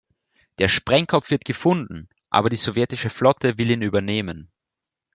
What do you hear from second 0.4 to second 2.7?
Der Sprengkopf wird gefunden, aber die